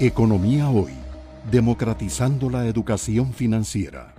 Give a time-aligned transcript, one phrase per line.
[0.00, 0.94] Economía Hoy,
[1.50, 4.14] democratizando la educación financiera.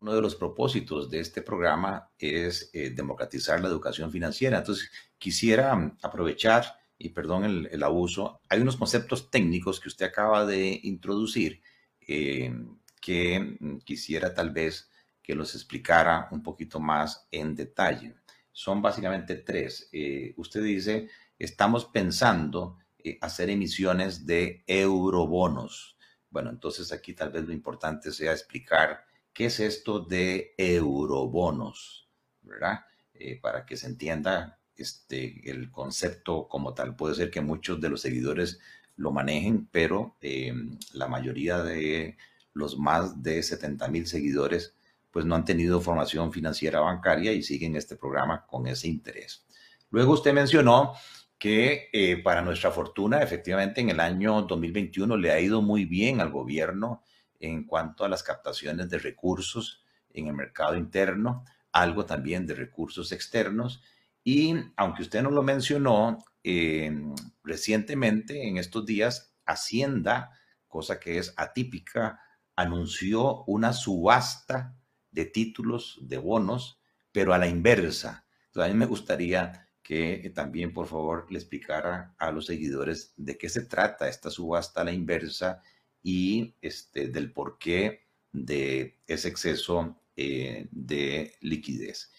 [0.00, 4.58] Uno de los propósitos de este programa es eh, democratizar la educación financiera.
[4.58, 6.64] Entonces, quisiera mm, aprovechar,
[6.98, 11.60] y perdón el, abuso, hay unos conceptos técnicos que usted acaba de introducir
[12.00, 12.52] eh,
[13.00, 14.90] que mm, quisiera tal vez
[15.22, 18.16] que los explicara un poquito más en detalle.
[18.50, 19.88] Son básicamente tres.
[19.92, 21.08] Eh, usted dice,
[21.38, 22.78] estamos pensando
[23.20, 25.96] hacer emisiones de eurobonos.
[26.30, 32.08] Bueno, entonces aquí tal vez lo importante sea explicar qué es esto de eurobonos,
[32.42, 32.80] ¿verdad?
[33.14, 36.96] Eh, para que se entienda este, el concepto como tal.
[36.96, 38.58] Puede ser que muchos de los seguidores
[38.96, 42.16] lo manejen, pero em, la mayoría de
[42.52, 44.74] los más de 70 mil seguidores
[45.10, 49.44] pues no han tenido formación financiera bancaria y siguen este programa con ese interés.
[49.90, 50.94] Luego usted mencionó
[51.38, 56.20] que eh, para nuestra fortuna, efectivamente, en el año 2021 le ha ido muy bien
[56.20, 57.02] al gobierno
[57.38, 63.12] en cuanto a las captaciones de recursos en el mercado interno, algo también de recursos
[63.12, 63.82] externos.
[64.22, 70.30] Y aunque usted no lo mencionó, em, recientemente, en estos días, Hacienda,
[70.66, 72.20] cosa que es atípica,
[72.56, 74.74] anunció una subasta
[75.10, 76.80] de títulos, de bonos,
[77.12, 78.26] pero a la inversa.
[78.46, 83.36] Entonces, a mí me gustaría que también, por favor, le explicara a los seguidores de
[83.36, 85.62] qué se trata esta subasta a la inversa
[86.02, 92.10] y este, del porqué de ese exceso eh, de liquidez.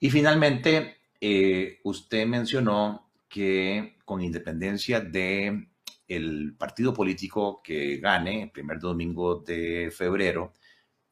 [0.00, 5.68] Y finalmente, eh, usted mencionó que con independencia de
[6.08, 10.52] el partido político que gane el primer domingo de febrero,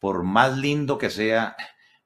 [0.00, 1.56] por más lindo que sea,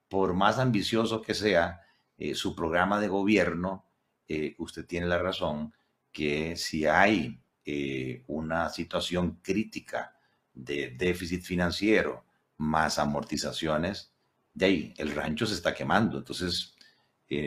[0.09, 1.81] por más ambicioso que sea,
[2.19, 3.87] eh, su programa de gobierno,
[4.27, 5.73] eh, usted tiene la razón
[6.11, 10.17] que si hay eh, una situación crítica
[10.53, 12.25] de déficit financiero
[12.57, 14.13] más amortizaciones,
[14.53, 16.19] de ahí el rancho se está quemando.
[16.19, 16.75] Entonces,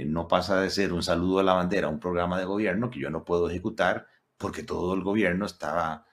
[0.05, 3.09] no pasa de ser un saludo a la bandera, un programa de gobierno que yo
[3.09, 4.07] no puedo ejecutar
[4.37, 6.05] porque todo el gobierno estaba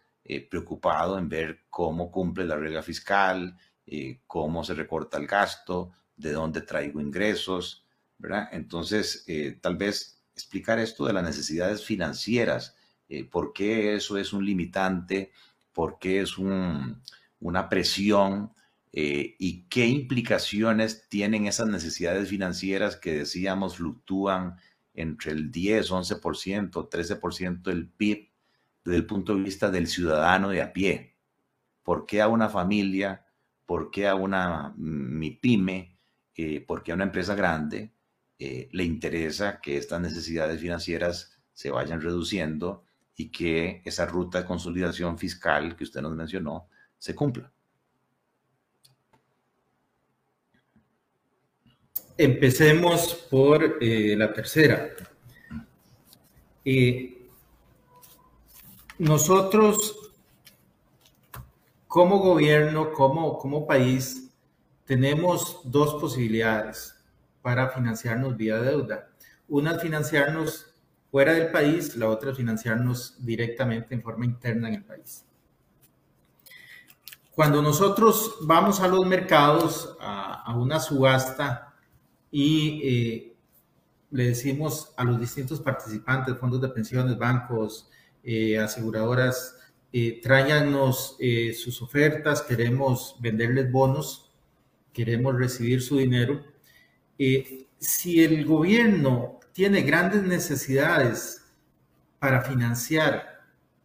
[0.50, 3.58] preocupado en ver cómo cumple la regla fiscal,
[4.26, 7.86] cómo se recorta el gasto, de dónde traigo ingresos,
[8.52, 12.76] Entonces, eh, tal vez explicar esto de las necesidades financieras,
[13.08, 15.32] eh, por qué eso es un limitante,
[15.72, 18.52] por qué es una presión
[18.92, 24.56] eh, y qué implicaciones tienen esas necesidades financieras que decíamos fluctúan
[24.94, 28.30] entre el 10, 11%, 13% del PIB
[28.84, 31.14] desde el punto de vista del ciudadano de a pie.
[31.84, 33.24] ¿Por qué a una familia?
[33.64, 35.96] ¿Por qué a una MIPYME?
[36.66, 37.92] ¿Por qué a una empresa grande?
[38.40, 42.84] Eh, le interesa que estas necesidades financieras se vayan reduciendo
[43.16, 46.68] y que esa ruta de consolidación fiscal que usted nos mencionó
[46.98, 47.50] se cumpla.
[52.16, 54.88] Empecemos por eh, la tercera.
[56.64, 57.28] Eh,
[58.98, 60.12] nosotros,
[61.88, 64.30] como gobierno, como, como país,
[64.84, 66.97] tenemos dos posibilidades
[67.42, 69.08] para financiarnos vía deuda.
[69.48, 70.74] Una financiarnos
[71.10, 75.24] fuera del país, la otra financiarnos directamente en forma interna en el país.
[77.34, 81.74] Cuando nosotros vamos a los mercados, a, una subasta
[82.30, 83.36] y eh,
[84.10, 87.90] le decimos a los distintos participantes, fondos de pensiones, bancos,
[88.24, 89.56] eh, aseguradoras,
[89.92, 94.30] eh, tráiganos eh, sus ofertas, queremos venderles bonos,
[94.92, 96.42] queremos recibir su dinero
[97.18, 101.44] eh, si el gobierno tiene grandes necesidades
[102.18, 103.38] para financiar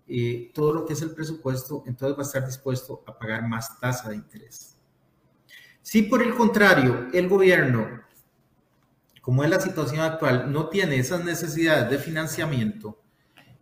[0.07, 3.79] eh, todo lo que es el presupuesto, entonces va a estar dispuesto a pagar más
[3.79, 4.77] tasa de interés.
[5.81, 8.03] Si por el contrario el gobierno,
[9.21, 13.01] como es la situación actual, no tiene esas necesidades de financiamiento,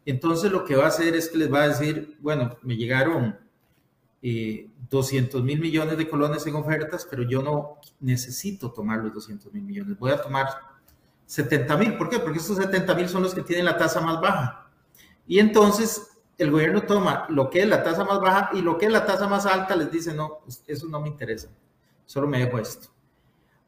[0.06, 3.40] entonces lo que va a hacer es que les va a decir, bueno, me llegaron
[4.22, 9.52] 200 eh, mil millones de colones en ofertas, pero yo no necesito tomar los 200
[9.54, 9.98] mil millones.
[9.98, 10.48] Voy a tomar
[11.26, 11.98] 70 mil.
[11.98, 12.20] ¿Por qué?
[12.20, 14.70] Porque estos 70 mil son los que tienen la tasa más baja.
[15.26, 18.88] Y entonces el gobierno toma lo que es la tasa más baja y lo que
[18.88, 21.50] es la tasa más alta les dice, no, eso no me interesa.
[22.06, 22.90] Solo me dejo esto.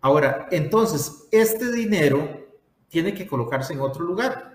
[0.02, 2.46] Ahora, entonces, este dinero
[2.90, 4.53] tiene que colocarse en otro lugar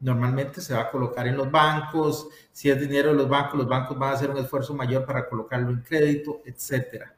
[0.00, 3.68] normalmente se va a colocar en los bancos, si es dinero de los bancos, los
[3.68, 7.14] bancos van a hacer un esfuerzo mayor para colocarlo en crédito, etcétera.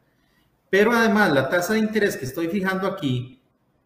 [0.71, 3.43] Pero además, la tasa de interés que estoy fijando aquí,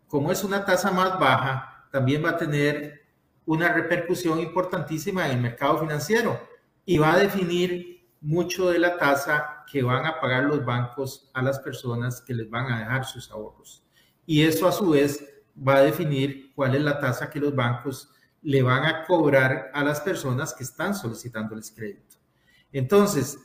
[0.07, 3.03] como es una tasa más baja, también va a tener
[3.47, 6.41] una repercusión importantísima en el mercado financiero
[6.85, 11.43] y va a definir mucho de la tasa que van a pagar los bancos a
[11.43, 13.85] las personas que les van a dejar sus ahorros.
[14.27, 15.25] Y eso a su vez
[15.57, 18.11] va a definir cuál es la tasa que los bancos
[18.45, 22.17] le van a cobrar a las personas que están solicitándoles crédito.
[22.73, 23.39] Entonces,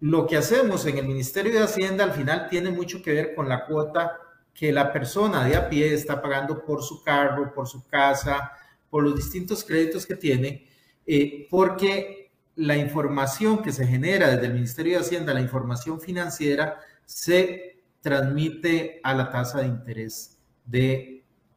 [0.00, 3.48] lo que hacemos en el Ministerio de Hacienda al final tiene mucho que ver con
[3.48, 4.16] la cuota
[4.54, 8.52] que la persona de a pie está pagando por su carro, por su casa,
[8.88, 10.68] por los distintos créditos que tiene,
[11.04, 16.78] eh, porque la información que se genera desde el Ministerio de Hacienda, la información financiera,
[17.04, 21.13] se transmite a la tasa de interés de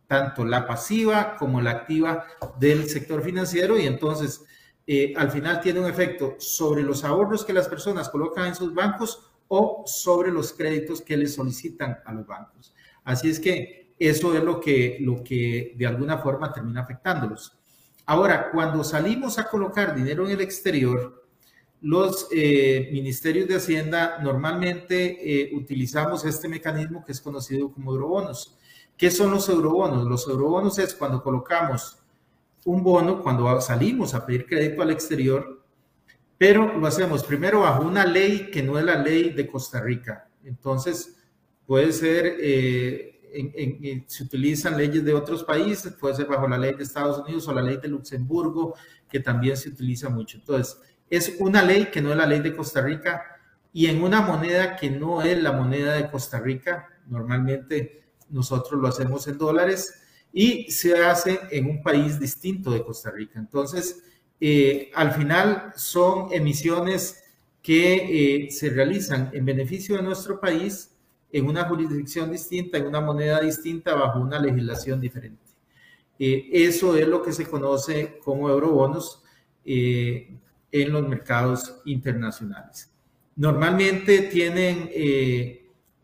[0.08, 2.26] tanto la pasiva como la activa
[2.60, 4.46] del sector financiero y entonces
[4.86, 8.74] eh, al final tiene un efecto sobre los ahorros que las personas colocan en sus
[8.74, 12.74] bancos o sobre los créditos que les solicitan a los bancos.
[13.04, 17.58] Así es que eso es lo que, lo que de alguna forma termina afectándolos.
[18.06, 21.26] Ahora, cuando salimos a colocar dinero en el exterior,
[21.82, 28.57] los eh, ministerios de Hacienda normalmente eh, utilizamos este mecanismo que es conocido como eurobonos.
[28.98, 30.06] ¿Qué son los eurobonos?
[30.06, 32.00] Los eurobonos es cuando colocamos
[32.66, 35.64] un bono, cuando salimos a pedir crédito al exterior,
[36.38, 40.28] pero lo hacemos primero bajo una ley que no es la ley de Costa Rica.
[40.44, 41.16] Entonces,
[41.66, 46.84] puede ser, eh, se utilizan leyes de otros países, puede ser bajo la ley de
[46.84, 48.74] Estados Unidos o la ley de Luxemburgo,
[49.10, 50.38] que también se utiliza mucho.
[50.38, 53.24] Entonces, es una ley que no es la ley de Costa Rica
[53.72, 58.88] y en una moneda que no es la moneda de Costa Rica, normalmente nosotros lo
[58.88, 60.02] hacemos en dólares
[60.34, 63.40] y se hace en un país distinto de Costa Rica.
[63.40, 64.04] Entonces,
[64.40, 67.24] eh, al final son emisiones
[67.62, 70.92] que eh, se realizan en beneficio de nuestro país
[71.32, 75.44] en una jurisdicción distinta, en una moneda distinta, bajo una legislación diferente.
[76.20, 79.24] Eh, eso es lo que se conoce como eurobonos
[79.70, 82.90] en los mercados internacionales.
[83.36, 84.90] Normalmente tienen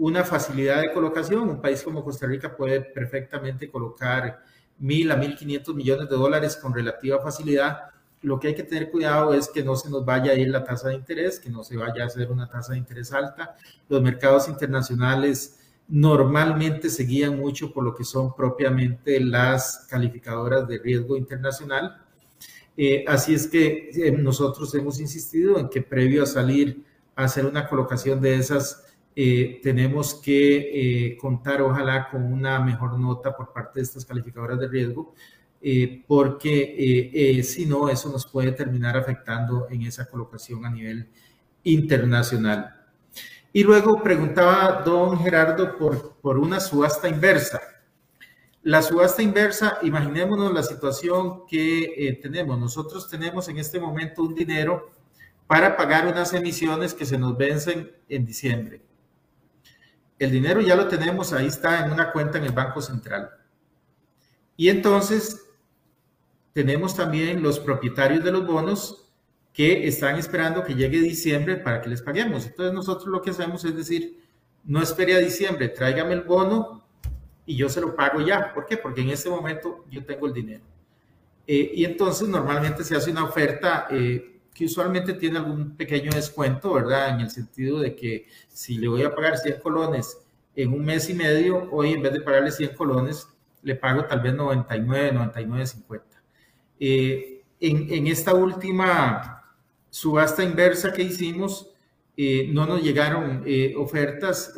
[0.05, 1.49] una facilidad de colocación.
[1.49, 4.43] Un país como Costa Rica puede perfectamente colocar
[4.79, 8.89] mil a mil quinientos millones de dólares con relativa facilidad lo que hay que tener
[8.89, 11.63] cuidado es que no se nos vaya a ir la tasa de interés, que no
[11.63, 13.57] se vaya a hacer una tasa de interés alta.
[13.89, 15.59] Los mercados internacionales
[15.89, 22.01] normalmente se guían mucho por lo que son propiamente las calificadoras de riesgo internacional.
[22.77, 26.85] Eh, así es que eh, nosotros hemos insistido en que previo a salir
[27.15, 28.85] a hacer una colocación de esas,
[29.15, 34.67] eh, tenemos que contar ojalá con una mejor nota por parte de estas calificadoras de
[34.67, 35.13] riesgo
[35.65, 40.69] eh, porque eh, eh, si no, eso nos puede terminar afectando en esa colocación a
[40.69, 41.07] nivel
[41.63, 42.75] internacional.
[43.53, 47.61] Y luego preguntaba don Gerardo por, por una subasta inversa.
[48.61, 52.59] La subasta inversa, imaginémonos la situación que tenemos.
[52.59, 54.91] Nosotros tenemos en este momento un dinero
[55.47, 58.81] para pagar unas emisiones que se nos vencen en diciembre.
[60.23, 63.29] El dinero ya lo tenemos, ahí está en una cuenta en el Banco Central.
[64.55, 65.45] Y entonces
[66.53, 69.11] tenemos también los propietarios de los bonos
[69.51, 72.45] que están esperando que llegue diciembre para que les paguemos.
[72.45, 74.23] Entonces nosotros lo que hacemos es decir,
[74.63, 76.87] no espere a diciembre, tráigame el bono
[77.45, 78.53] y yo se lo pago ya.
[78.53, 78.77] ¿Por qué?
[78.77, 80.63] Porque en este momento yo tengo el dinero.
[81.45, 86.73] Eh, y entonces normalmente se hace una oferta eh, que usualmente tiene algún pequeño descuento,
[86.73, 87.09] ¿verdad?
[87.09, 90.17] En el sentido de que si le voy a pagar 100 colones
[90.55, 93.27] en un mes y medio, hoy en vez de pagarle 100 colones,
[93.63, 96.05] le pago tal vez 99, 99, 50.
[96.79, 99.55] Eh, en, esta última
[99.89, 101.71] subasta inversa que hicimos,
[102.15, 104.53] eh, no nos llegaron eh, ofertas.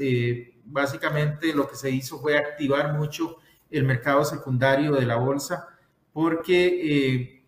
[0.66, 3.38] básicamente lo que se hizo fue activar mucho
[3.70, 5.68] el mercado secundario de la bolsa,
[6.12, 7.45] porque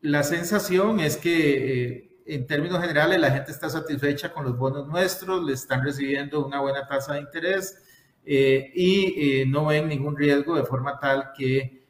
[0.00, 5.44] la sensación es que en términos generales la gente está satisfecha con los bonos nuestros,
[5.44, 7.82] le están recibiendo una buena tasa de interés
[8.24, 11.84] y no ven ningún riesgo de forma tal que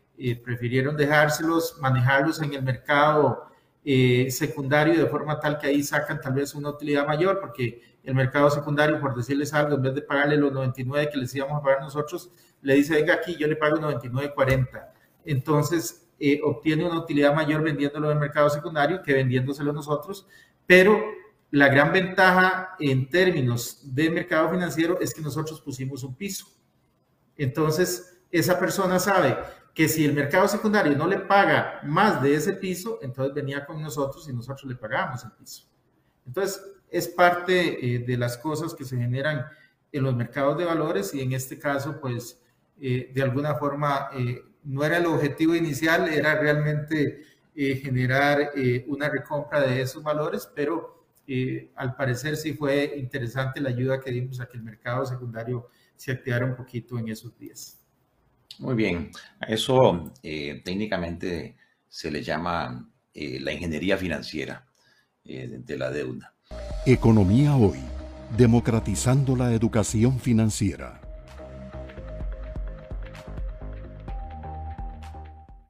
[0.44, 3.50] prefirieron dejárselos, manejarlos en el mercado
[3.82, 8.14] eh, secundario de forma tal que ahí sacan tal vez una utilidad mayor, porque el
[8.14, 11.62] mercado secundario, por decirles algo, en vez de pagarle los 99 que les íbamos a
[11.62, 14.86] pagar nosotros, le dice, venga aquí, yo le pago 99.40.
[15.24, 20.26] Entonces, eh, obtiene una utilidad mayor vendiéndolo en el mercado secundario que vendiéndoselo nosotros,
[20.66, 21.02] pero
[21.50, 26.46] la gran ventaja en términos de mercado financiero es que nosotros pusimos un piso.
[27.38, 29.36] Entonces, esa persona sabe
[29.74, 33.80] que si el mercado secundario no le paga más de ese piso, entonces venía con
[33.80, 35.64] nosotros y nosotros le pagábamos el piso.
[36.26, 39.46] Entonces, es parte eh, de las cosas que se generan
[39.90, 42.42] en los mercados de valores y en este caso, pues,
[42.78, 44.10] eh, de alguna forma,
[44.64, 47.24] no era el objetivo inicial, era realmente
[47.54, 48.52] generar
[48.86, 51.04] una recompra de esos valores, pero
[51.76, 56.12] al parecer sí fue interesante la ayuda que dimos a que el mercado secundario se
[56.12, 57.78] activara un poquito en esos días.
[58.58, 59.10] Muy bien,
[59.46, 61.56] eso técnicamente
[61.88, 64.66] se le llama la ingeniería financiera
[65.24, 66.34] de la deuda.
[66.86, 67.78] Economía hoy,
[68.36, 71.00] democratizando la educación financiera.